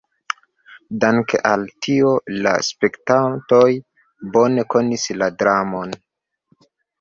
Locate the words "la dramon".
5.21-5.95